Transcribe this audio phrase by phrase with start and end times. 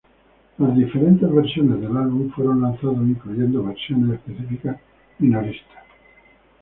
[0.57, 5.75] Las diferentes versiones del álbum fueron lanzados, incluyendo versiones específicas-minorista.